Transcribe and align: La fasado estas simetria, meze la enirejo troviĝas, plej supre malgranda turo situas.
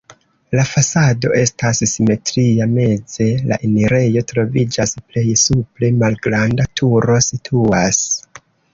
La 0.59 0.61
fasado 0.69 1.33
estas 1.41 1.81
simetria, 1.91 2.67
meze 2.73 3.29
la 3.53 3.59
enirejo 3.69 4.25
troviĝas, 4.33 4.97
plej 5.07 5.27
supre 5.45 5.95
malgranda 6.03 6.71
turo 6.83 7.23
situas. 7.31 8.07